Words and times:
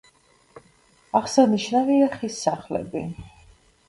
აღსანიშნავია 1.19 2.07
ხის 2.13 2.39
სახლები. 2.47 3.03